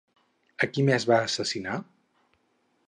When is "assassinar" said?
1.27-1.77